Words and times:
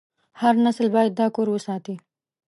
هر 0.41 0.55
نسل 0.65 0.87
باید 0.95 1.11
دا 1.19 1.27
کور 1.35 1.47
وساتي. 1.51 1.95